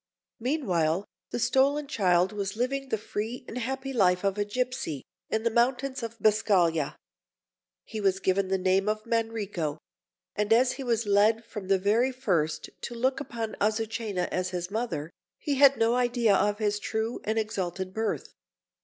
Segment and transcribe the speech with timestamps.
[0.39, 5.43] Meanwhile the stolen child was living the free and happy life of a gipsy in
[5.43, 6.95] the mountains of Biscaglia.
[7.83, 9.77] He was given the name of Manrico;
[10.35, 14.71] and as he was led from the very first to look upon Azucena as his
[14.71, 18.33] mother, he had no idea of his true and exalted birth.